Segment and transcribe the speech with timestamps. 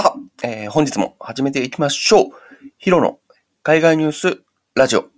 [0.00, 2.26] さあ、えー本日も始めていきましょう。
[2.78, 3.18] ヒロの
[3.62, 4.42] 海外ニュース
[4.74, 5.10] ラジオ。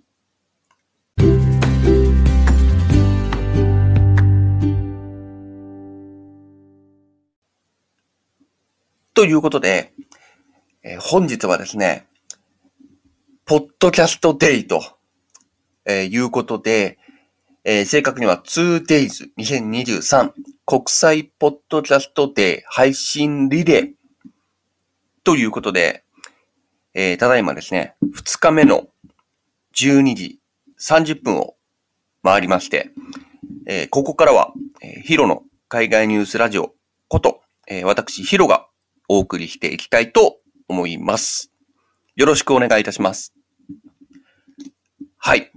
[9.13, 9.93] ということで、
[10.83, 12.05] えー本日はですね、
[13.45, 14.83] ポッドキャストデイと、
[15.85, 16.97] えーいうことで、
[17.63, 20.33] えー正確には 2days2023
[20.65, 24.02] 国際ポッドキャストデー配信リレー
[25.23, 26.03] ということで、
[26.93, 28.87] えーただいまですね、2日目の
[29.75, 30.39] 12時
[30.79, 31.55] 30分を
[32.23, 32.91] 回りまして、
[33.67, 34.51] えーここからは、
[34.81, 36.73] えーヒロの海外ニュースラジオ
[37.07, 38.67] こと、えー私ヒロが
[39.07, 41.51] お送りしていきたいと思います。
[42.15, 43.33] よろしくお願いいたします。
[45.17, 45.51] はい。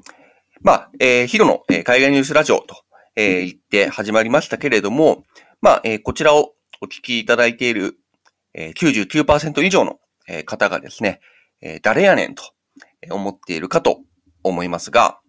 [0.61, 2.85] まあ、えーヒロの、えー海外ニュースラジオと、
[3.17, 5.25] えー言って始まりましたけれども、
[5.61, 7.99] まあ、えーこちらをお聞きいただいている、
[8.57, 10.01] えー99%以上の、
[10.47, 11.21] 方がですね、
[11.61, 12.43] えー誰やねんと
[13.11, 14.01] 思っているかと
[14.43, 15.21] 思いますが、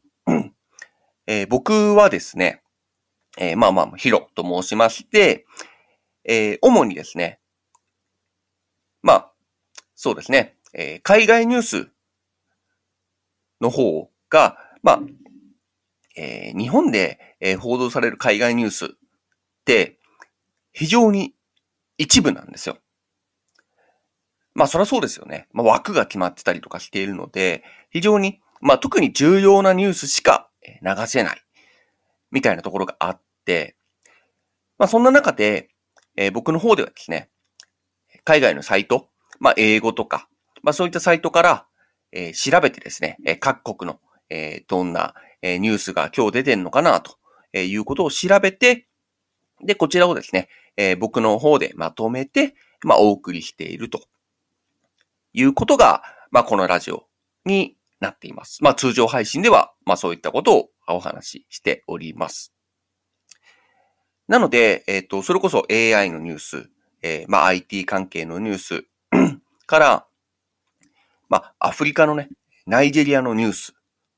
[1.28, 2.64] え僕はですね、
[3.38, 5.46] えーまあまあ、ヒロと申しまして、
[6.24, 7.40] えー主にですね、
[9.04, 9.32] まあ、
[9.94, 11.92] そうですね、えー海外ニュース
[13.60, 15.00] の方が、まあ、
[16.16, 18.90] えー日本で、えー報道される海外ニュースっ
[19.66, 20.00] て
[20.72, 21.34] 非常に
[21.98, 22.78] 一部なんですよ。
[24.58, 25.48] まあそりゃそうですよね。
[25.54, 30.50] まあ枠が決まってたりとかしているので、非常に、まあ特に重要なニュースしか
[30.82, 31.42] 流せない
[32.32, 33.76] みたいなところがあって、
[34.80, 35.70] まあそんな中で、
[36.16, 37.30] えー僕の方ではですね、
[38.24, 40.28] 海外のサイト、まあ英語とか、
[40.64, 41.68] まあそういったサイトから、
[42.12, 44.00] えー調べてですね、え各国の、
[44.32, 45.14] えーどんな、
[45.44, 47.18] えーニュースが今日出てんのかなと
[47.54, 48.88] えいうことを調べて、
[49.64, 54.02] で、こちらをですね、えー僕の方でまとめて、まあお送りしていると
[55.34, 57.06] いうことが、まあこのラジオ
[57.46, 58.64] になっています。
[58.64, 62.54] まあ通常配信では、まあそういったことをお話ししております。
[64.28, 66.70] なので、えっ、と、それこそ AI のニュース、
[67.02, 68.86] えーまあ IT 関係のニュース
[69.66, 70.08] から、
[71.30, 72.30] まあアフリカのね、
[72.66, 73.74] ナイジェリアのニュース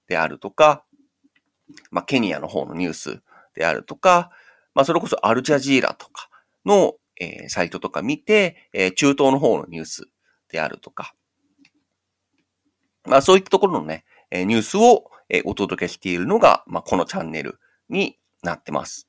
[0.07, 0.83] であるとか、
[1.91, 3.22] まあケニアの方のニュース
[3.53, 4.31] であるとか、
[4.73, 6.29] まあそれこそアルジャジーラとか
[6.66, 10.09] の、えーサイトとか見て、えー中東の方のニュース
[10.49, 11.13] であるとか、
[13.05, 19.07] まあそういったところのね、えニュースを、えお届けしているのが、まあこのチャンネルになってます。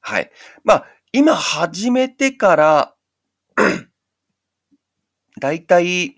[0.00, 0.30] はい。
[0.64, 2.94] まあ今始めてから、
[5.40, 6.16] だいたい、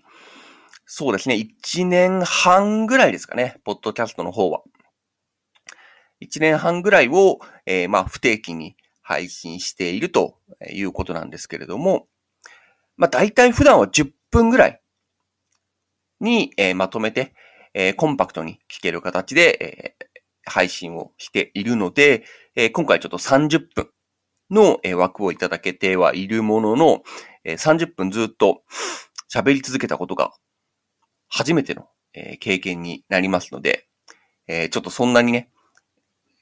[0.85, 4.63] そうですね、1年半ぐらいですかね、ポッドキャストの方は。
[6.21, 10.37] 1年半ぐらいを、えーまあ不定期に配信していると
[10.69, 12.07] いうことなんですけれども、
[12.97, 14.81] まあ大体普段は10分ぐらい
[16.19, 17.33] に、えーまとめて、
[17.73, 20.07] えーコンパクトに聞ける形で、えー
[20.49, 22.23] 配信をしているので、
[22.55, 23.89] え今回ちょっと30分
[24.49, 27.03] の、え枠をいただけてはいるものの、
[27.43, 28.63] え30分ずっと
[29.29, 30.31] 喋り続けたことが
[31.27, 33.87] 初めての、え経験になりますので、
[34.47, 35.49] えちょっとそんなにね、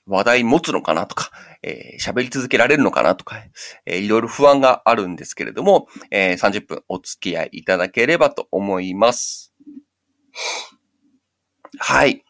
[0.07, 1.31] 話題持つのかなとか、
[1.63, 3.37] えー喋り続けられるのかなとか、
[3.85, 9.53] えーいろいろ不安があるんですけれども、えー30分お付き合いいただければと思います。
[11.79, 12.23] はい。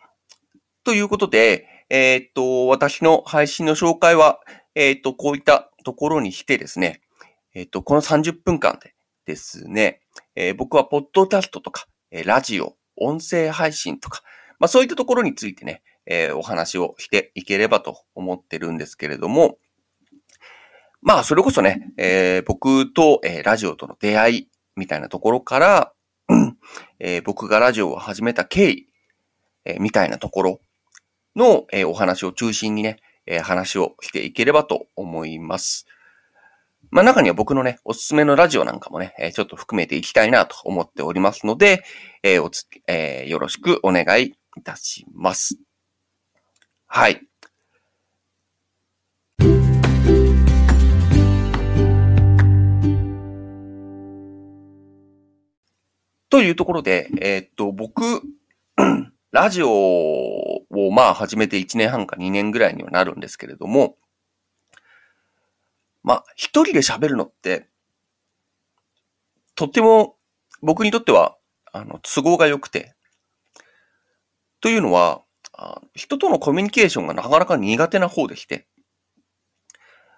[0.83, 4.39] ということで、えーっと、私の配信の紹介は、
[4.75, 7.01] えーっと、こういったところにしてですね、
[7.53, 10.01] えーっと、この30分間でですね、
[10.35, 14.21] え僕はポッドキャストとか、えラジオ、音声配信とか、
[14.59, 19.57] まあそういったところについてね、えーお話をしていければと思ってるんですけれども、
[21.01, 25.93] まあそれこそね、えー僕と、えーラジオとの出会いみたいなところから、
[26.99, 28.87] えー僕がラジオを始めた経緯、
[29.65, 30.59] えーみたいなところ
[31.35, 35.85] の、えーお話を中心にね、えー話をしていければと思います。
[36.91, 41.83] まあ中には僕のね、おすすめのラジオなんかもね、えーちょっと含めていきたいなと思っておりますので、
[42.23, 45.64] えーおつ、えーよろしくお願いいたします。
[46.95, 47.27] はい。
[56.29, 58.21] というところで、えーっと、僕、
[59.31, 63.97] ラジオをまあ始めて1年半か2年ぐらいにはなるんですけれども、
[66.01, 67.67] まあ一人で喋るのって、
[69.55, 70.15] とっても
[70.61, 71.35] 僕にとっては、
[71.73, 72.95] あの、都合が良くて、
[74.61, 75.24] というのは、
[75.57, 78.67] あ人とのコミュニケーションがなかなか苦手な方でして、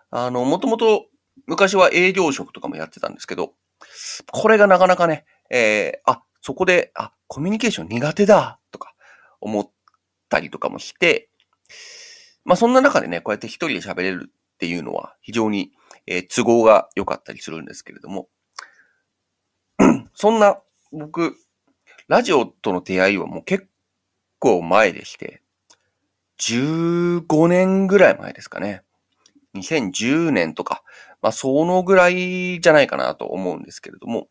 [0.10, 1.08] あの、もともと
[1.46, 3.54] 昔は営業職とかもやってたんですけど、
[4.32, 8.96] これがなかなかね、えー、あ、そこで、あ、コミュニケーション苦手だ、とか
[9.40, 9.70] 思っ
[10.30, 11.30] たりとかもして、
[12.44, 15.72] まあそんな中でね、こうやって一人で喋れるっていうのは非常に、
[16.08, 18.30] えー、都合が良かったりするんですけれども、
[20.16, 20.60] そんな
[20.92, 21.36] 僕、
[22.08, 23.68] ラジオとの出会いはもう結
[24.40, 25.42] 構前でして、
[26.40, 28.84] 15年ぐらい前ですかね。
[29.56, 30.84] 2010年とか、
[31.22, 34.28] まあそのぐらいじゃないかなと思うんですけれども、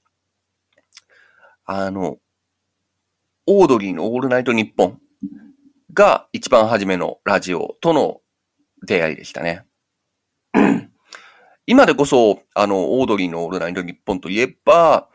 [1.64, 2.18] あの、
[3.46, 5.00] オードリーのオールナイトニッポン
[5.92, 8.20] が一番初めのラジオとの
[8.86, 9.64] 出会いでしたね。
[11.66, 15.08] 今でこそ、あの、オードリーのオールナイトニッポンといえば、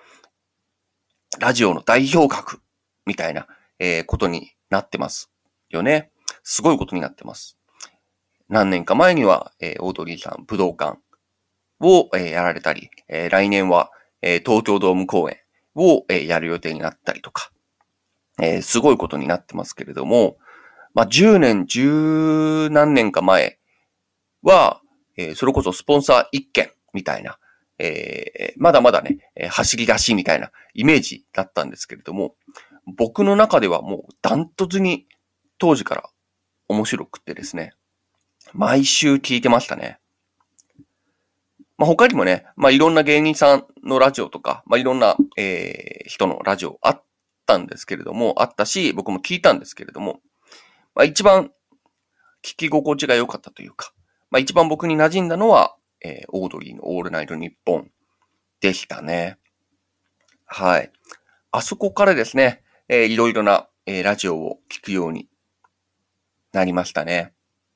[1.39, 2.59] ラジオの代表格
[3.05, 3.47] みたいな、
[3.79, 5.29] えー、ことになってます
[5.69, 6.09] よね。
[6.43, 7.57] すごいことになってます。
[8.49, 10.97] 何年か前には、えー、オードリーさん武道館
[11.79, 13.91] を、えー、やられたり、えー、来年は、
[14.21, 15.37] え、東京ドーム公演
[15.75, 17.51] を、え、やる予定になったりとか、
[18.39, 20.37] え、すごいことになってますけれども、
[20.93, 23.57] まあ、10年、10何年か前
[24.43, 24.81] は、
[25.17, 27.39] え、それこそスポンサー一件みたいな、
[27.79, 29.17] え、まだまだね、
[29.49, 32.35] 走り出しみたいなイメージだったんですけれども、
[32.85, 35.07] 僕の中ではもうダントツに
[35.57, 36.09] 当時から
[36.67, 37.73] 面白くってですね、
[38.53, 39.99] 毎週聞いてましたね。
[41.77, 47.03] まあ、他にもね、まあ、いろんな芸人さんのラジオとか、まあ、いろんな、えー、人のラジオあっ
[47.47, 50.21] たんですけれども、あったし、僕も聞いたんですけれども、
[50.93, 51.51] まあ、一番
[52.43, 53.93] 聞き心地が良かったというか、
[54.29, 57.91] まあ、一番僕に馴染んだのは、えー、オードリーのオールナイトニッポン
[58.59, 59.37] でしたね。
[60.45, 60.91] はい。
[61.51, 62.63] あそこからですね、
[62.93, 65.29] えー、いろいろな、えー、ラジオを聞くように
[66.51, 67.31] なりましたね。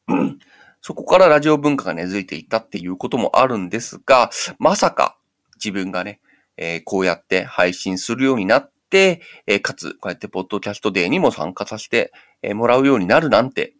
[0.81, 4.29] そこからラジオ文化が根付いていたっていうこともあるんですが、
[4.59, 5.17] まさか
[5.55, 6.19] 自分がね、
[6.57, 13.73] えー、こうやって配信するようになって、えー、かつ、こうやってポッドキャストデーにも参加させて、えー、もらうようになるなんて、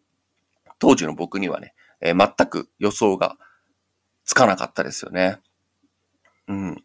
[0.80, 3.36] 当時の僕にはね、え全く予想が
[4.24, 5.40] つかなかったですよね。
[6.48, 6.84] うん。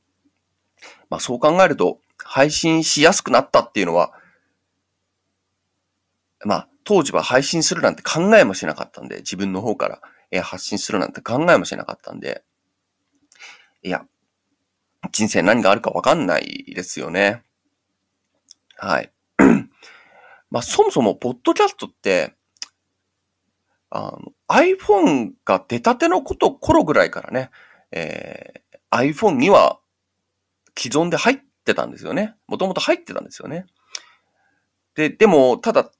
[1.08, 4.12] まあそう考えると、配信しやすくなったっていうのは、
[6.44, 10.00] まあ当時は配信するなんて考えもしなかったんで、自分の方か
[10.32, 12.42] ら発信するなんて考えもしなかったんで、
[13.82, 14.04] いや、
[15.12, 17.42] 人生何があるかわかんないですよね。
[18.76, 19.12] はい。
[20.50, 22.34] まあ、そもそも、ポッドキャストって、
[23.90, 27.50] あの、iPhone が出たてのこと頃ぐらいからね、
[27.92, 29.80] えー、iPhone には
[30.78, 32.36] 既存で入ってたんですよね。
[32.46, 33.66] もともと入ってたんですよね。
[34.94, 35.90] で、でも、ただ、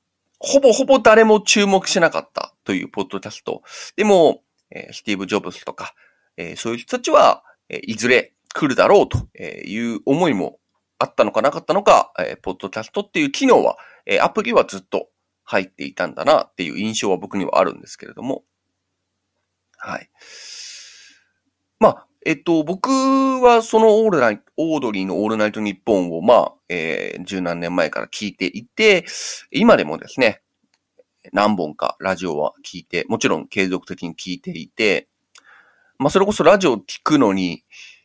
[0.40, 3.62] ほぼほぼ誰も注目しなかったというポッドキャスト。
[3.94, 5.94] でも、え、スティーブ・ジョブズとか、
[6.36, 10.58] え、そういう人たちは、え、いずれ来るだろうという思いも
[10.98, 13.76] あったのかなかったのか、え、ポッドキャストっていう機能は、
[14.06, 15.08] え、アプリはずっと
[15.44, 18.44] 入っていたんだなっていう印象は僕にはあるんですけれども。
[19.76, 20.10] はい。
[21.78, 29.06] まあ、えっと、僕はそのオールナイト、オードリーのオールナイトニッポンを、まあ、えー、十何年前から聞いていて、
[29.50, 30.42] 今でもですね、
[31.32, 35.08] 何本かラジオは聞いて、もちろん継続的に聞いていて、
[35.98, 37.64] まあ、それこそラジオ聞くのに、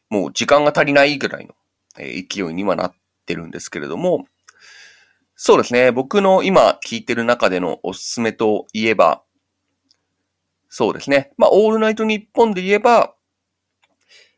[0.09, 1.53] もう時間が足りないぐらいの、
[1.97, 2.93] えー、勢いにはなっ
[3.25, 4.25] てるんですけれども、
[5.35, 9.23] そうですね、僕の今聞いてる中でのおすすめといえば、
[10.69, 13.13] そうですね、まあ、オールナイトニッポンで言えば、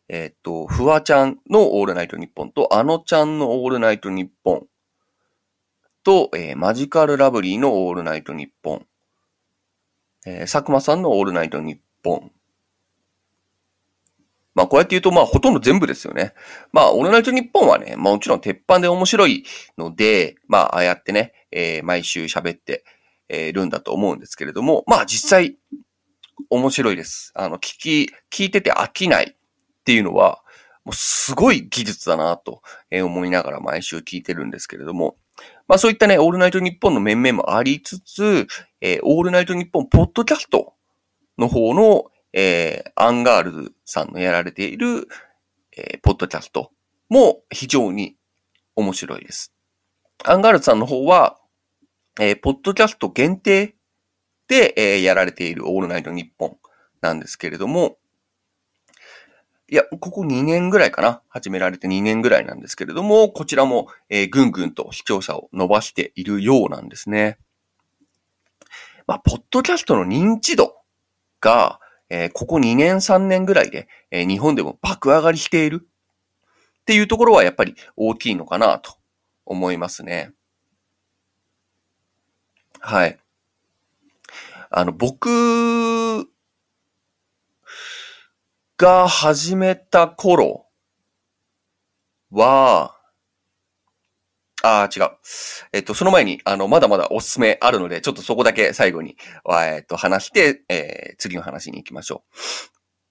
[0.10, 4.68] えっ、と、フワちゃんのオールナイトニッポンと、あのちゃんのオールナイトニッポン
[6.04, 8.86] と、えー、マジカルラブリーのオールナイトニッポン、
[10.26, 12.32] えー、佐久間さんのオールナイトニッポン。
[14.56, 16.34] まあ、こうやって言うと、まあ、ほとんど全部ですよね。
[16.72, 19.44] まあ、オールナイトニッポンはね、まあ、もちろん鉄板で面白い
[19.78, 22.84] ので、まあ、ああやってね、えー、毎週喋って、
[23.30, 25.58] え、るんだと思うんですけれども、まあ、実際、
[26.50, 27.34] 面白いです。
[27.36, 29.36] あの、聞き、聞いてて飽きない。
[29.88, 30.44] っていうのは、
[30.84, 35.15] もうすごい技術だなと思いながら毎週聞いてるんですけれども、
[35.65, 38.48] まあそういったね、オールナイトニッポンの面々もありつつ、
[38.82, 40.74] えー、オールナイトニッポンポッドキャスト
[41.38, 45.08] の方の、えー、アンガールズさんのやられている、
[45.77, 46.74] えー、ポッドキャスト
[47.08, 48.17] も非常に
[48.75, 49.53] 面白いです。
[50.25, 51.38] アンガールズさんの方は、
[52.20, 53.74] えー、ポッドキャスト限定
[54.50, 56.58] で、えー、やられているオールナイトニッポン
[57.00, 58.00] なんですけれども、
[59.70, 61.22] いや、ここ2年ぐらいかな。
[61.28, 67.38] 始められて2年ぐらいなんですけれども、こちらも、えー、ぐんぐんと視聴者を伸ばしているようなんですね。
[69.08, 70.74] まあ、ポッドキャストの認知度
[71.42, 78.96] が、えー、ここ2年3年ぐらいで、えー、日本でも爆上がりしているっていうところはやっぱり大きいのかなと
[79.46, 80.32] 思いますね。
[82.80, 83.20] はい。
[84.70, 86.26] あの、僕
[88.77, 90.67] が始めた頃
[92.31, 92.96] は、
[94.63, 95.12] ああ、違う。
[95.72, 99.17] えっと、その前に、あの、まだまだおすすめあるので、ちょっとそこだけ最後に、
[99.50, 102.24] えっと、話して、えー、次の話に行きましょ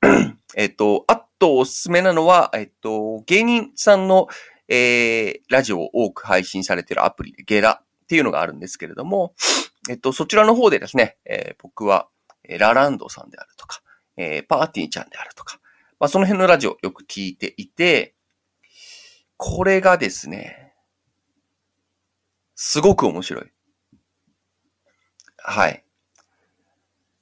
[0.02, 0.38] う。
[0.56, 4.28] えっと、あとおすすめなのは、えっと、芸人さんの、
[4.68, 9.34] えー、ラジオを多く配信されているアプリでゲラっていうのがあるんですけれども、
[9.90, 12.08] えっと、そちらの方でですね、えー、僕は、
[12.48, 13.80] ラランドさんであるとか、
[14.16, 15.58] えー、パーティーちゃんであるとか、
[15.98, 18.14] まあ、その辺のラジオよく聞いていて、
[19.36, 20.74] これがですね、
[22.54, 23.44] すごく面白い。
[25.38, 25.84] はい。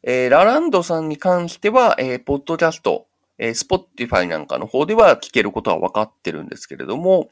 [0.03, 3.07] えー、ラランドさんに関しては、えー、ポッドキャスト、
[3.39, 7.31] えー、スポッティファイなんかの方では聞けることは分かってるんですけれども、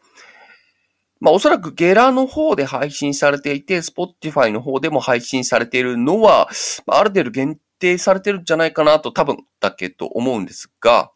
[1.21, 6.49] まあおそらくゲラの方で配信されていて、スポッティファイの方でも配信されているのは、
[6.87, 11.11] まあ、ある程度限定されてるんじゃないかなと多分だけと思うんですが、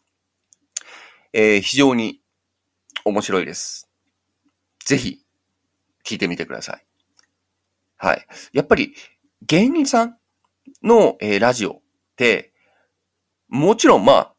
[1.31, 2.19] えー、非常に
[3.05, 3.89] 面白いです。
[4.85, 5.23] ぜひ
[6.05, 6.85] 聞いてみてください。
[7.95, 8.27] はい。
[8.51, 8.93] やっぱり
[9.43, 10.17] 芸人さん
[10.83, 11.81] の、えー、ラジオっ
[12.17, 12.51] て、
[13.47, 14.33] もちろんまあ、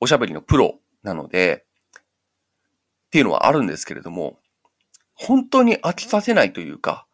[0.00, 1.66] おしゃべりのプロなので、
[1.98, 4.38] っていうのはあるんですけれども、
[5.14, 7.08] 本当に飽きさせないというか、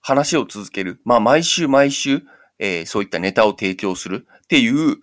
[0.00, 1.02] 話を続ける。
[1.04, 2.22] まあ、毎週毎週、
[2.64, 4.98] えー、そういったネタを提供するっていう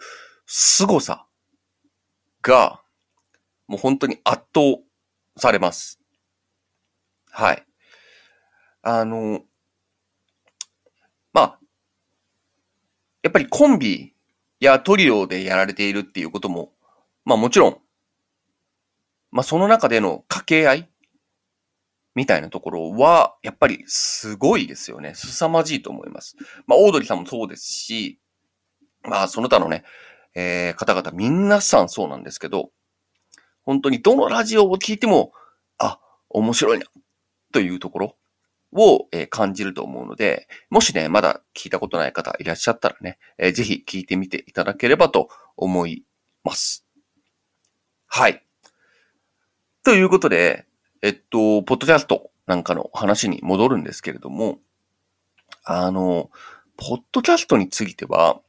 [0.46, 1.28] 凄さ
[2.42, 2.82] が、
[3.68, 4.78] もう本当に圧倒
[5.36, 6.00] されます。
[7.30, 7.66] はい。
[8.82, 9.42] あの、
[11.34, 11.60] まあ、
[13.24, 14.16] やっぱりコンビ
[14.62, 16.72] やトリオでやられているっていうことも、
[17.26, 17.78] まあもちろん、
[19.32, 20.90] まあその中での掛け合い
[22.20, 25.14] みたいなところは、やっぱりすごいですよね。
[25.16, 26.36] 凄まじいと思います。
[26.68, 28.20] まあオードリーさんもそうですし、
[29.04, 29.86] まあその他のね、
[30.36, 32.72] えー、方々みんなさんそうなんですけど、
[33.64, 35.32] 本当にどのラジオを聞いても、
[35.78, 35.98] あ、
[36.28, 36.88] 面白いな、
[37.54, 38.16] というところ
[38.74, 46.04] を、え感じると思うので、もしね、まだ聞いたことない方いらっしゃったらね、えぜひ聞いてみていただければと思い
[46.44, 46.86] ます。
[48.08, 48.44] はい。
[49.86, 50.66] ということで、
[51.02, 54.60] えっと、ポッドキャストなんかの話に戻るんですけれども、
[55.64, 56.30] あの、
[56.78, 58.42] ポッドキャストについては、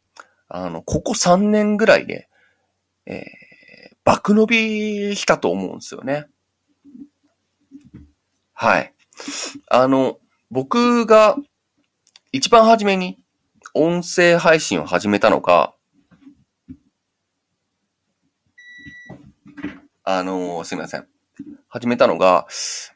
[0.49, 2.29] あの、ここ3年ぐらいで、
[3.07, 6.27] えー、爆伸びしたと思うんですよね。
[8.53, 8.95] はい。
[9.69, 10.19] あの、
[10.51, 11.37] 僕が
[12.33, 13.19] 一番初めに
[13.75, 15.75] 音声配信を始めたのが、
[20.03, 21.07] あの、すみません。
[21.71, 22.47] 始めたのが、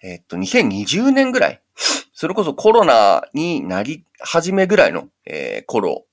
[0.02, 1.62] えっと、2020年ぐらい。
[2.12, 6.06] それこそコロナになり始めぐらいの、えー、頃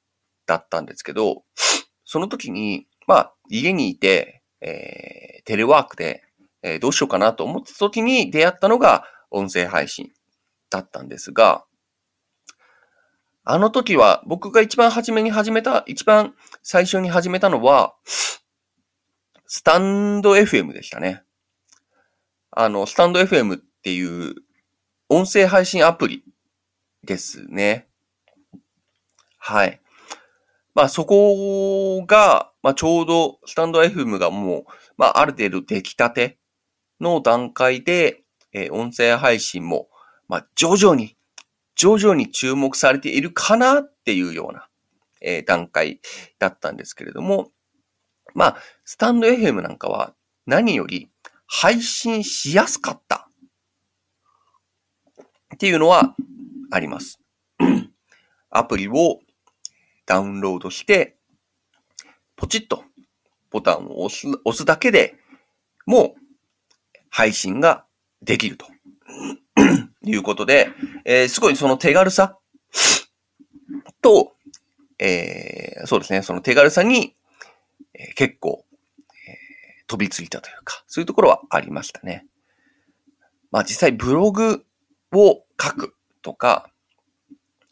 [0.45, 1.43] だったんですけど、
[2.05, 6.23] その時に、まあ、家にいて、えー、テレワークで、
[6.61, 10.11] えー、どうしようかなと思った時に出会ったのが音声配信
[10.69, 11.65] だったんですが、
[13.43, 17.95] あの時は僕が一番初めに始めた、一番最初に始めたのは、
[19.47, 21.23] スタンド FM でしたね。
[22.51, 24.35] あの、スタンド FM っていう
[25.09, 26.23] 音声配信アプリ
[27.03, 27.87] ですね。
[29.37, 29.81] はい。
[30.73, 34.63] まあそこが、まあちょうどスタンド FM がもう、
[34.97, 36.37] まあある程度出来たて
[36.99, 39.87] の段階で、えー、音声配信も
[40.31, 41.17] まあ、徐々に、
[41.75, 44.69] 徐々に注目されているかなっていうような、
[45.19, 45.99] えー、段階
[46.39, 47.51] だったんですけれども、
[48.33, 50.13] まあ、スタンド FM なんかは
[50.45, 51.10] 何より
[51.53, 53.27] 配信しやすかった
[55.53, 56.15] っていうのは
[56.71, 57.19] あります。
[58.49, 59.19] アプリを
[60.05, 61.17] ダウンロードして、
[62.37, 62.85] ポチッと
[63.51, 65.15] ボタンを押す押すだけで
[65.85, 66.21] もう
[67.09, 67.83] 配信が
[68.21, 68.65] できると。
[70.03, 70.69] いうことで、
[71.03, 72.39] えー、すごいその手軽さ
[74.01, 74.33] と、
[74.97, 77.13] えー、そうですね、その手軽さに、
[77.93, 78.65] えー、結構、
[79.91, 82.25] 飛びついたというか、そういうところはありましたね。
[83.51, 84.63] まあ実際ブログ
[85.11, 86.71] を書くとか、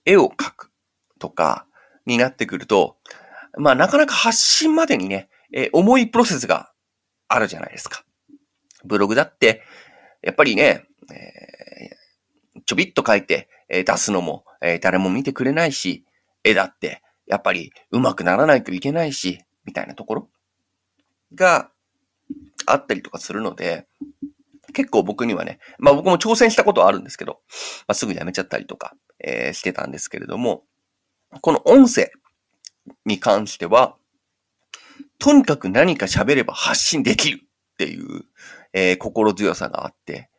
[0.03, 0.71] 絵を描く
[1.17, 1.65] とか
[2.05, 2.97] になってくると、
[3.57, 6.73] まあなかなか発信までにね、え、重いプロセスが
[7.29, 8.03] あるじゃないですか。
[8.83, 9.63] ブログだって、
[10.21, 11.95] やっぱりね、え
[12.65, 16.05] ちょびっと書いて、え出すのも、え誰も見てくれないし、
[16.43, 20.29] 絵だって、やっぱり上手くならないといけないし、みたいなところ
[21.33, 21.71] が
[22.65, 23.87] あったりとかするので、
[24.73, 27.41] 結構僕にはね、まあ僕も挑戦したことはあるんですけど、
[27.87, 30.63] まあすぐやめちゃったりとか、えー、してたんですけれども、
[31.41, 32.11] この音声
[33.05, 33.95] に関しては、
[35.17, 38.23] とにかく何か喋れば発信できるっていう、
[38.73, 40.29] えー、心強さがあって、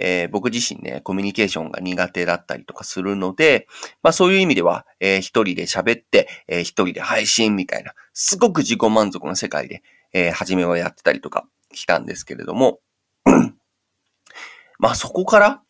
[0.00, 3.66] えー、僕自身ね、コミュニケーションが苦手だったりとかするので、
[4.02, 9.82] まあそういう意味では、えー、一人で喋って、えー、一人で配信みたいな、すごく自己満足な世界で、
[10.12, 11.46] えー、初めはやってたりとか
[11.78, 12.80] したんですけれども、
[14.78, 15.62] まあそこから、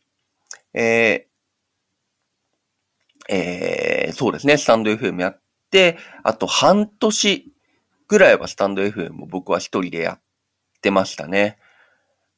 [0.75, 7.53] えー、えー、そうですね、スタンド FM やって、あと半年
[8.09, 10.21] ぐらいはスタンド FM も僕は一人でやっ
[10.81, 11.59] てましたね。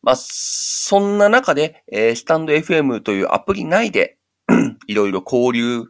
[0.02, 4.18] まあ、そんな中で、えー、スタンド FM というアプリ内で
[4.86, 5.84] いろいろ交流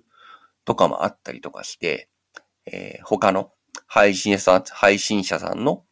[0.65, 2.09] とかもあったりとかして、
[2.67, 3.53] えー、他の
[3.87, 5.85] 配信者配信者さんの、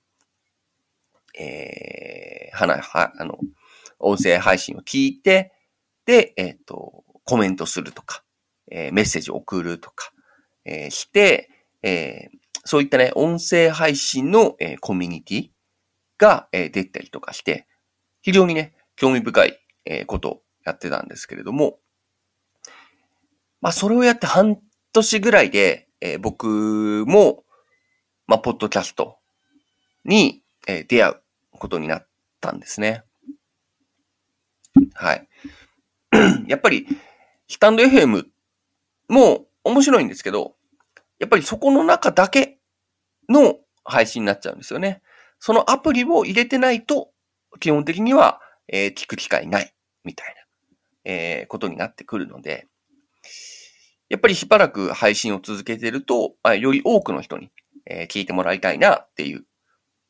[1.38, 3.38] えー、はな、は、あの、
[3.98, 5.52] 音声配信を聞いて、
[6.04, 8.24] で、えっ、ー、と、コメントするとか、
[8.70, 10.12] えー、メッセージを送るとか、
[10.64, 11.50] えー、して、
[11.82, 15.50] えー、そういったね、音声配信の、えー、コミュニティ
[16.18, 17.66] が、えー、出たりとかして、
[18.22, 21.78] 非常にね、興味深い、えー、ことをやってたんですけれども、
[23.60, 24.58] まあ、それをやって半
[24.92, 27.44] 年ぐらいで、えー、僕も、
[28.26, 29.18] まあ、ポッドキャスト
[30.04, 31.22] に、えー、出会う
[31.58, 32.08] ことになっ
[32.40, 33.04] たんですね。
[34.94, 35.28] はい。
[36.46, 36.86] やっぱり、
[37.48, 38.26] スタンド FM
[39.08, 40.54] も面白いんですけど、
[41.18, 42.58] やっぱりそこの中だけ
[43.28, 45.02] の配信になっちゃうんですよね。
[45.40, 47.10] そのアプリを入れてないと、
[47.60, 49.74] 基本的には、えー、聞く機会ない、
[50.04, 50.34] みたい
[51.04, 52.66] な、えー、ことになってくるので、
[54.08, 57.50] やっぱりしばらく配信を続けてると、より多くの人に、
[57.86, 59.44] えー、聞いてもらいたいなっていう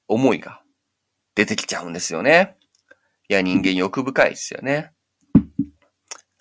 [0.06, 0.62] 思いが
[1.38, 2.56] 出てきちゃうんですよね。
[3.28, 4.90] いや、人間欲深いですよね。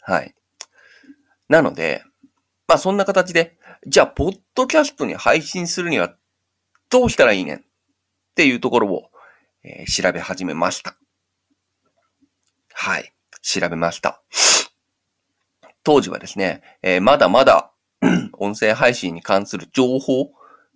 [0.01, 0.33] はい。
[1.49, 2.03] なので、
[2.67, 6.15] まあそんな形で、じゃあ、ポッドキャストに配信するには
[6.89, 7.61] どうしたらいいねんっ
[8.33, 9.11] ていうところを、
[9.63, 10.97] えー、調べ始めました。
[12.73, 13.13] はい。
[13.43, 14.23] 調べました。
[15.83, 17.71] 当時はですね、えー、まだまだ
[18.39, 20.31] 音声配信に関する情報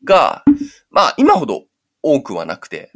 [0.06, 0.44] が、
[0.92, 1.64] まあ今ほど
[2.04, 2.92] 多くはなくて、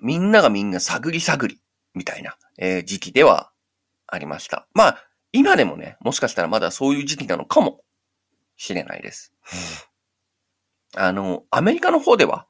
[0.00, 1.60] みんながみんな探り探り
[1.94, 3.50] みたいな、えー、時期では
[4.06, 4.68] ありました。
[4.74, 7.82] まあ今でもね、もしかしたらまだそういう時期なのかも
[8.56, 9.34] しれないです。
[10.96, 12.46] あの、アメリカの方では、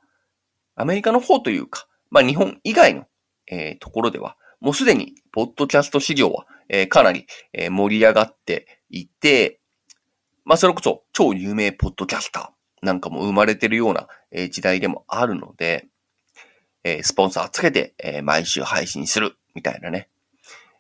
[0.77, 3.07] アメリカの方というか、まあ日本以外の、
[3.49, 9.61] えー、ところでは、もうすでに、ポッドキャスト市場は、えー、かなり、えー、盛り上がっていて、
[10.45, 15.89] まあそれこそ超有名ポッドキャスターなんかも生まれてるような、えー、時代でもあるので、
[16.87, 20.09] えー、スポンサーつけて、えー、毎週配信するみたいなね。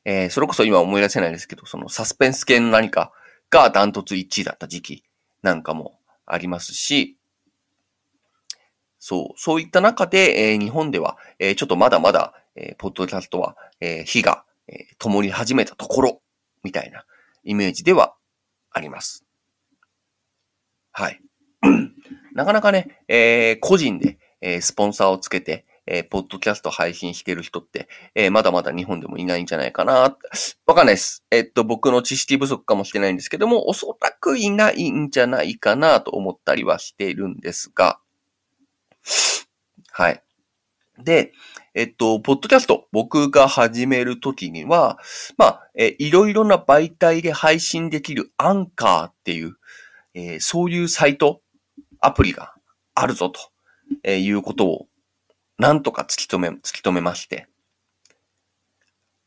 [0.04, 3.10] えー、それこそ今思い出せないですけど、そのサスペンス系の何か
[3.50, 5.02] がダントツ1位だった時期
[5.42, 7.16] なんかもありますし、
[9.00, 16.20] そう、そういった中で、えー、日本では、えー、ちょっとまだまだ、えー、ポッドキャストは、えー、火が、えー、灯り始めたところ、
[16.62, 17.04] みたいな
[17.42, 18.14] イメージでは
[18.70, 19.24] あります。
[20.92, 21.20] はい。
[22.32, 30.16] なかなかね、えー、個人で、えー、スポンサーをつけて、えー、ポッドキャスト配信してる人って、えー、まだまだ日本でもいないんじゃないかな。
[30.66, 31.24] わかんないです。
[31.30, 38.00] えっと、僕の知識不足かもしれないんですけども、おそらくいないんじゃないかなと思ったりはしているんですが、
[39.92, 40.22] はい。
[40.98, 41.32] で、
[41.74, 44.98] えっと、ポッドキャスト、僕が始めるときには、
[45.36, 49.56] まあ、えいろいろな媒体で配信できるアンカーっていう、
[50.14, 51.42] えー、そういうサイト、
[52.00, 52.54] アプリが
[52.94, 53.40] あるぞと、
[54.02, 54.86] えー、いうことを、
[55.58, 57.48] なんとか突き止め、突き止めまして。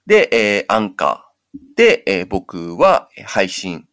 [0.05, 3.87] で、えー、アンカーで、えー、僕は配信、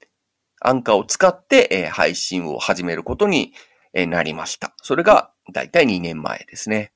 [0.61, 3.53] アンカーを使って、えー、配信を始めることに
[3.95, 4.75] なりました。
[4.83, 6.93] それが、だいたい2年前ですね。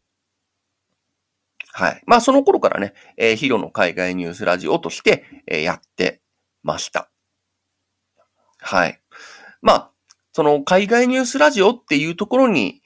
[1.73, 2.03] はい。
[2.07, 6.21] まあ、その頃からね、えー、ヒロの海外ニュースラジオとして、えー、やって
[6.63, 7.11] ました。
[8.59, 9.01] はい。
[9.63, 9.91] まあ、
[10.33, 12.80] その海外ニュースラジオっていうところに、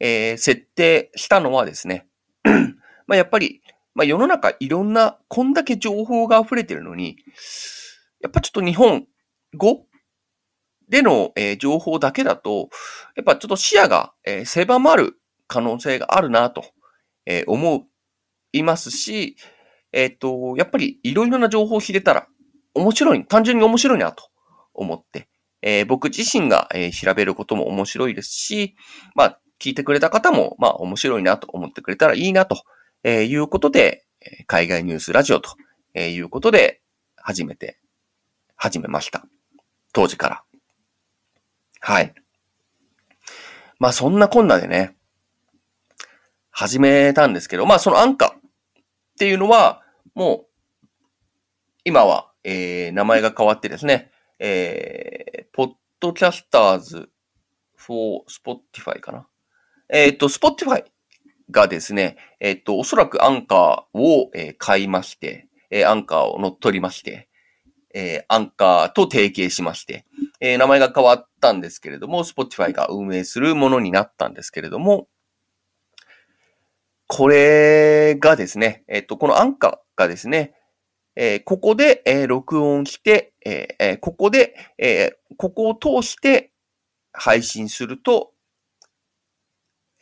[0.00, 2.06] えー、設定したのはですね、
[3.06, 3.60] まあ、やっぱり、
[3.94, 7.16] まあ、世の中いろんな、こんだけ情報が溢れてるのに、
[8.20, 9.06] やっぱちょっと日本
[9.56, 9.86] 語
[10.88, 12.68] での、えー、情報だけだと、
[13.14, 16.64] やっぱちょっと視野が、えー、狭まる可能性があるなと、
[17.26, 17.86] えー、思
[18.52, 19.36] いますし、
[19.92, 22.28] えっ、と、やっぱりいろいろな情報を知れたら
[22.74, 24.28] 面白い、単純に面白いなと
[24.72, 25.28] 思って、
[25.62, 28.76] え僕自身が、え調べることも面白いですし、
[29.14, 32.62] まあ、聞いてくれた方も、まあ、面白いなと思ってくれたらいいなと、
[33.04, 34.04] えいうことで、
[34.46, 35.50] 海外ニュースラジオと
[35.94, 36.80] えいうことで、
[37.16, 37.78] 始めて、
[38.56, 39.24] 始めました。
[39.92, 40.44] 当時から。
[41.80, 42.14] はい。
[43.78, 44.96] まあそんなこんなでね、
[46.50, 48.32] 始めたんですけど、まあそのアンカーっ
[49.18, 49.82] ていうのは、
[50.14, 50.46] もう、
[51.84, 57.10] 今は、えー、名前が変わってですね、えー、ポッドキャスターズ
[57.76, 59.26] for Spotify かな。
[59.92, 60.84] えっ、ー、と、Spotify
[61.50, 67.28] がですね、えっ、ー、と、おそらくアンカーを、えー、買いまして、え、アンカーを乗っ取りまして、
[67.92, 70.06] え、アンカーと提携しまして、
[70.40, 75.08] え、名前が変わったんですけれども、Spotify が運営するものになったんですけれども、
[77.08, 80.54] これがですね、えっ、と、このアンカーがですね、
[81.16, 86.52] えー、ここで、えー、録音して、えー、ここで、え、ここを通して
[87.12, 88.32] 配信すると、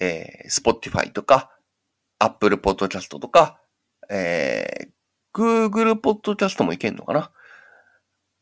[0.01, 1.51] えー、Spotify とか、
[2.19, 3.61] Apple Podcast とか、
[4.11, 7.31] えー、Google Podcast もいけんのかな？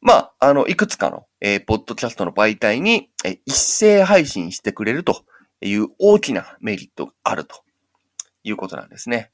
[0.00, 5.24] まあ、あの、いくつかの、えー、ポッドキャストの媒体に、えー、一斉配信してくれると
[5.60, 7.62] いう大きなメリットがあると
[8.44, 9.32] いうことなんですね。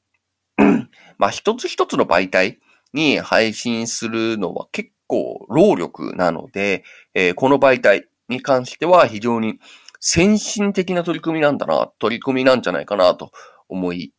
[1.17, 2.59] まあ、一つ一つの媒体
[2.93, 6.83] に配信するのは結構労力なので、
[7.13, 9.59] えー、この媒体に関しては非常に
[10.05, 13.31] 先進的な取り組みなんだな、取り組みなんじゃないかなと
[13.69, 14.13] 思い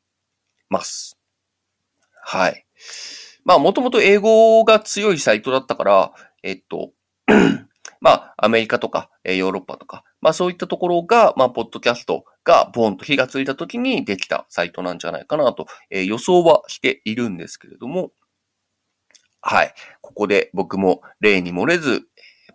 [0.71, 1.19] ます。
[2.23, 2.65] はい。
[3.45, 6.93] まあ、もともと英語が強いサイトだったから、えっと、
[8.01, 18.11] まあ、アメリカとか、ヨーロッパとか、まあそういったところが、まあ、ポッドキャストがボーンと火がついた時にできたサイトなんじゃないかなと、えー、予想はしているんですけれども、
[19.43, 19.75] はい。
[20.01, 22.07] ここで僕も例に漏れず、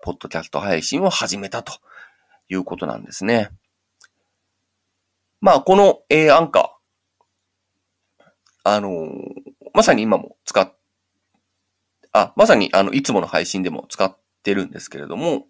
[0.02, 1.74] ポッドキャスト配信を始めたと
[2.49, 3.49] いうことなんですね。
[5.41, 8.23] まあ、この、えー、アンカー、
[8.65, 9.05] あのー、
[9.73, 10.73] まさに今も使っ、
[12.12, 15.45] あ、まさにあの、いつもの配信でも使ってるんですけれども、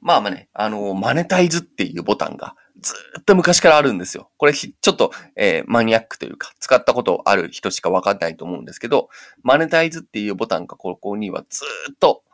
[0.00, 4.30] まあまあね、あのー、マネタイズっていうボタンがずっと昔からあるんですよ。
[4.36, 9.08] これちょっと、えー、マニアックというか、使ったことある人しかわかんないと思うんですけど、
[9.42, 12.24] マネタイズっていうボタンがここにはずっと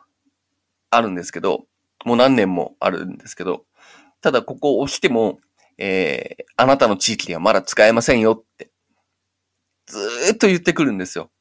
[0.89, 1.65] あるんですけど、
[2.05, 3.65] もう何年もあるんですけど、
[4.21, 5.39] ただここを押しても、
[5.77, 8.69] えー、あなたの地域ではまだ使えませんよって、
[9.85, 11.31] ずーっと言ってくるんですよ。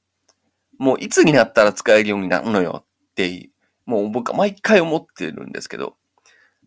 [0.78, 3.50] もういつになったら使えるようになるのよって、
[3.84, 5.96] もう僕は毎回思ってるんですけど、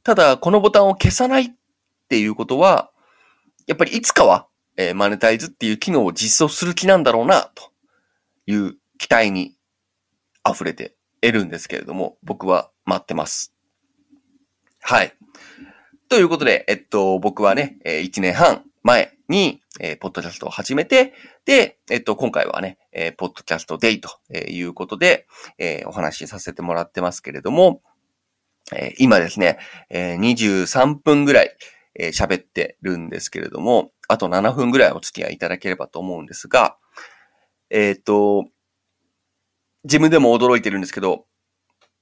[0.04, 1.50] ただこのボタンを消さないっ
[2.10, 2.92] ていうことは、
[3.68, 7.72] やっぱりいつかは、えー、マネタイズっていう機能を実装する気なんだろうな、と
[8.48, 9.56] いう期待に
[10.50, 13.54] 溢れて得るんですけれども、僕は待ってます。
[14.82, 15.14] はい。
[16.10, 21.14] ということで、えっと、僕はね、え1年半前に、えー、ポッドキャストを始めて、
[21.46, 27.82] で、えっと、今回はね、えー、ポッドキャストデイということで、えー、お話しさせてもらってますけれども、
[28.76, 31.56] えー、今ですね、えー、23分ぐらい
[31.98, 36.76] 喋、えー、ってるんですけれども、あと7分ぐらいお付き合いいただければと思うんですが、
[37.70, 38.46] えっ、と、
[39.86, 41.26] 自分でも驚いてるんですけど、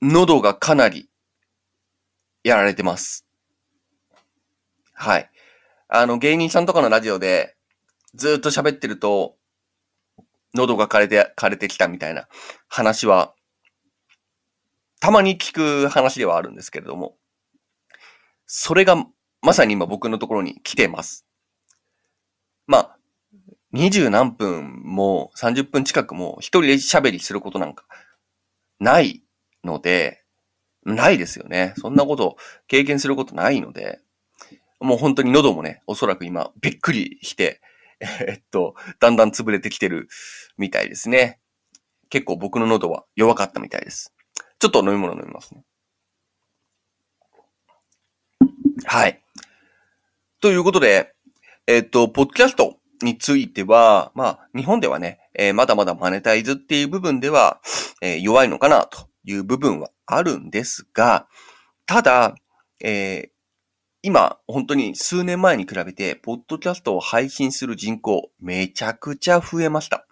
[0.02, 1.10] 喉がかなり
[2.44, 3.26] やられてます。
[4.94, 5.30] はい。
[5.88, 7.56] あの、芸人さんとかのラジオで、
[8.14, 9.38] ずっと喋ってると、
[10.54, 12.28] 喉が枯れて、枯れてきたみたいな
[12.68, 13.34] 話は、
[15.00, 17.18] たまに聞く話ではあるんですけれども、
[18.46, 19.06] それが
[19.42, 21.26] まさに今僕のところに来てます。
[22.68, 22.98] まあ、
[23.72, 27.86] 二十何分も三十分近くも一人で喋りすることなんか
[28.80, 29.24] ない
[29.64, 30.19] ので、
[30.96, 31.74] ないですよね。
[31.78, 34.00] そんなこと経験することないので、
[34.80, 37.62] もう本当に喉もね、おそらく今びっくりして、
[38.00, 40.08] えっと、だんだん潰れてきてる
[40.58, 41.40] みたいですね。
[42.10, 44.14] 結構僕の喉は弱かったみたいです。
[44.58, 45.64] ちょっと飲み物飲みますね。
[48.86, 49.22] はい。
[50.40, 51.14] ということで、
[51.68, 57.60] えっと、ポッドキャストについては、まあ、日本ではね、えー、まだまだマネタイズっていう部分では、
[58.02, 61.28] えー、弱いのかなという部分はあるんですが、
[61.86, 62.36] ただ、
[62.84, 63.30] えー、
[64.02, 70.06] 今、本当に数年前に比べて、ポッドキャストを配信する人口、めちゃくちゃ増えました。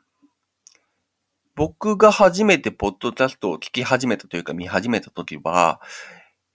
[1.56, 5.82] 僕が初めてポッドキャストを聞き始めたというか見始めた時は、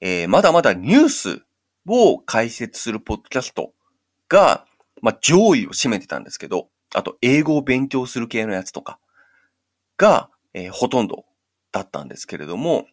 [0.00, 1.42] えー、まだまだニュース
[1.88, 3.72] を解説するポッドキャスト
[4.28, 4.64] が、
[5.00, 9.00] まあ、上位を占めてたんですけど、あと、英語を勉強する系のやつとか
[9.96, 11.24] が、えー、ほとんど
[11.72, 12.86] だったんですけれども、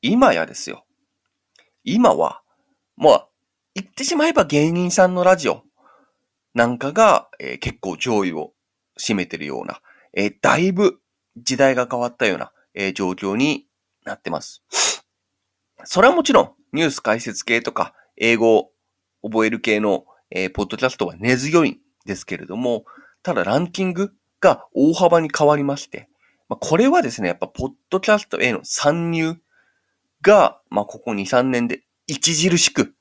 [0.00, 0.84] 今やですよ。
[1.84, 2.42] 今は、
[2.96, 3.28] まあ、
[3.74, 5.62] 言ってしまえば芸人さんのラジオ
[6.54, 8.52] なんかが、えー、結構上位を
[8.98, 9.80] 占めてるような、
[10.12, 11.00] えー、だいぶ
[11.36, 13.66] 時代が変わったような、えー、状況に
[14.04, 14.62] なってます。
[15.84, 18.70] それはもちろん、ニュース解説系とか、英語を
[19.22, 22.84] 覚える系の、え、ポッドキャストは根強いんですけれども、
[23.22, 26.08] ただランキングが大幅に変わりまして、
[26.48, 29.36] まあ、これはですね、やっぱポッドキャストへの参入
[30.22, 32.94] が、まあ、ここ2、3年で著しく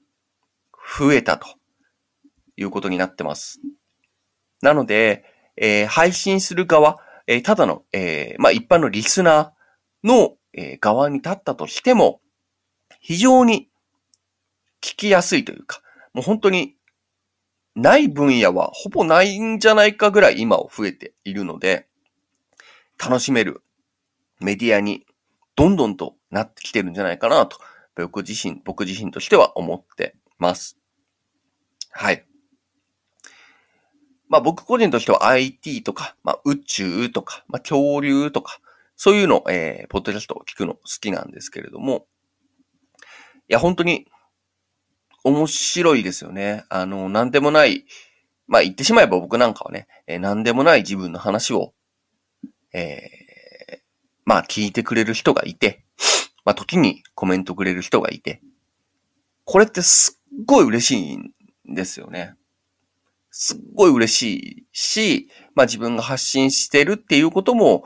[0.99, 1.47] 増えたと
[2.55, 3.59] いうことになってます。
[4.61, 5.25] なので、
[5.57, 12.19] えー、配信する側、えー、ただの、えー、まあ、一般のリスナーの、え側に立ったとしても、
[12.99, 13.69] 非常に
[14.81, 15.81] 聞きやすいというか、
[16.13, 16.75] もう本当に
[17.75, 21.87] ない分野はほぼないんじゃないかぐらい今を増えているので、
[23.03, 23.63] 楽しめる
[24.39, 25.07] メディアに
[25.55, 27.57] どんどんとなってきてるんじゃないかなと、
[27.95, 30.77] 僕自身、僕自身としては思ってます。
[31.89, 32.25] はい。
[34.29, 38.59] まあ僕個人としては IT とか、まあ宇宙とか、まあ恐竜とか、
[38.95, 42.05] そういうの、えー、ポッドキャストを聞くの好きなんですけれども、
[43.49, 44.07] いや、本当に
[45.23, 46.65] 面白いですよね。
[46.69, 47.85] あの、なんでもない、
[48.47, 51.73] まあ言ってしまえば僕なんかはね、えー、なんでもない自分の話を、
[52.73, 53.79] えー、
[54.25, 55.83] まあ聞いてくれる人がいて、
[56.45, 58.41] まあ時にコメントくれる人がいて、
[59.45, 61.31] これってすっごい嬉しいん
[61.73, 62.35] ですよね。
[63.31, 67.83] すっごい嬉しいし、まあ自分が発信してるっていうことも、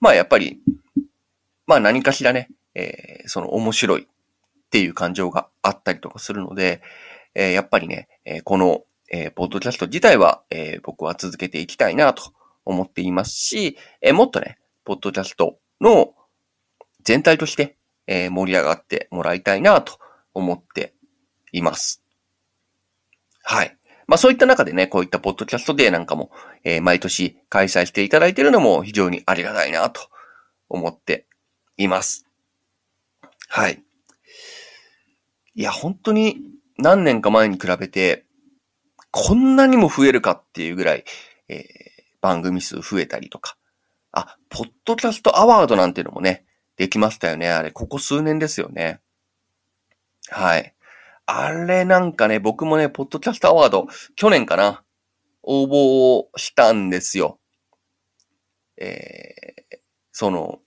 [0.00, 0.60] まあやっぱり、
[1.66, 4.06] まあ何かしらね、えー、その面白いっ
[4.70, 6.82] ていう感情があったりとかするので、
[7.34, 12.32] えー、やっぱりね、えー、この、えー、ポッドキャスト自体は、え僕は続けていきたいなと
[12.64, 16.14] 思っていますし、えもっとね、ポッドキャストの
[17.02, 19.98] 全体として、え盛り上がってもらいたいなと
[20.34, 20.94] 思って
[21.52, 22.02] います。
[23.42, 23.76] はい。
[24.06, 26.30] まあそういった中でね、こういったポッドキャストデーなんかも、
[26.64, 30.08] え毎年開催していただいているのも非常にありがたいなと
[30.68, 31.26] 思って
[31.76, 32.26] います。
[33.48, 33.82] はい。
[35.54, 36.38] いや、本当に
[36.78, 38.24] 何年か前に比べて、
[39.10, 41.04] こんなにも増えるかっていうぐらい、
[41.48, 41.62] えー、
[42.22, 43.58] 番組数増えたりとか。
[44.12, 47.50] あ、ポッドキャストアワードなんていうのもね、できましたよね。
[47.50, 49.00] あれ、ここ数年ですよね。
[50.30, 50.74] はい。
[51.26, 54.82] あれなんかね、僕もね、ポッドキャストアワード、去年かな、
[55.42, 57.38] 応募をしたんですよ。
[58.76, 59.78] えー、
[60.12, 60.60] その、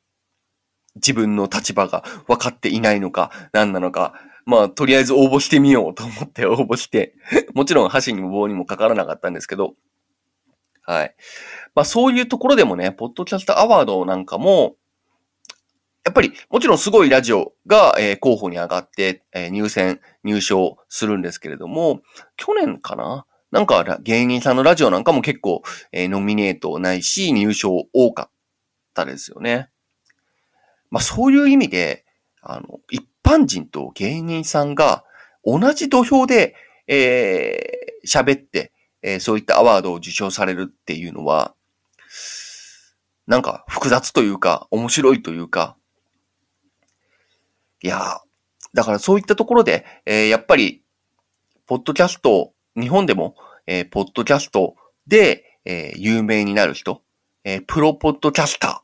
[0.96, 4.14] 自分の立場が分かっていないのか、何なのか、
[4.46, 7.16] まあ、とりあえず応募してみようと思って応募して、
[7.54, 9.76] もちろん箸にも棒にもかからなかったんですけど、
[10.86, 11.16] はい。
[11.74, 14.76] まあ、そういうところでもね、ポッドキャストアワードなんかも、
[16.06, 22.02] やっぱり、もちろんすごいラジオが、えー、候補に上がって、えー、入選、入賞するんですけれども、
[22.38, 23.26] 去年かな？
[23.52, 28.32] なんか芸人さんのラジオなんかも結構、えー、ノミネートないし、入賞多かっ
[28.94, 29.70] たですよね。
[30.92, 32.06] まあそういう意味で、
[32.42, 35.06] あの、一般人と芸人さんが
[35.44, 36.54] 同じ土俵で、
[36.88, 38.74] えー、喋って、
[39.08, 41.54] えー、そういったアワードを受賞されるっていうのは、
[43.28, 45.78] なんか複雑というか、面白いというか、
[47.84, 48.20] いや
[48.74, 50.82] だからそういったところで、えー、やっぱり、
[51.68, 53.36] ポッドキャスト、日本でも、
[53.68, 57.04] えー、ポッドキャストで、えー、有名になる人、
[57.44, 58.80] え、プロポッドキャスター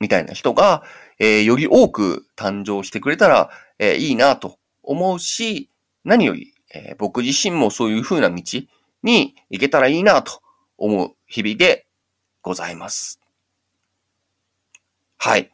[0.00, 0.82] みたいな人が、
[1.20, 5.70] え、より多く誕生してくれたら、え、いいなと思うし、
[6.04, 8.42] 何より、え、僕自身もそういう風な道
[9.02, 10.40] に行けたらいいなと
[10.78, 11.86] 思う日々で
[12.42, 13.20] ございます。
[15.18, 15.50] はい。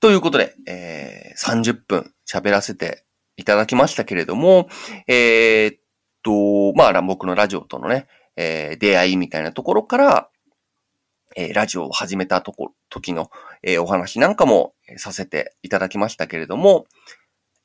[0.00, 3.04] ということで、えー、30分喋らせて
[3.36, 4.68] いただきましたけれども、
[5.06, 5.78] えー、っ
[6.22, 10.30] と、まあ、僕のラジオとのね、えー、出会いみたいなところから、
[11.36, 13.30] えー、ラジオを始めたとこ、時の、
[13.62, 16.86] えー、お話なんかもさせていただきましたけれども、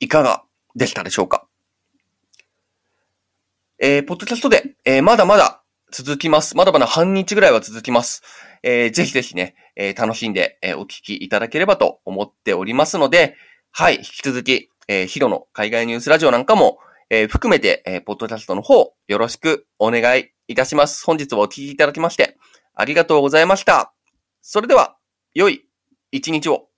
[0.00, 0.44] いかが
[0.76, 1.46] でしたでしょうか？
[3.78, 6.56] えー、ポッドキャストで、えー、まだまだ続きます。
[6.56, 8.22] まだまだ半日ぐらいは続きます。
[8.62, 13.36] えー、ぜひぜひね、えー、楽しんで、えー、お聞きいただければと思っておりますので、
[13.72, 16.78] はい、引き続き、えー、ヒロの海外ニュースラジオなんかも、
[17.10, 21.04] えー、含めて、えー、ポッドキャストの方、よろしくお願いいたします。
[21.04, 22.36] 本日はお聞きいただきまして、
[22.74, 23.92] ありがとうございました。
[24.42, 24.96] それでは、
[25.34, 25.66] 良い
[26.12, 26.68] 一日を。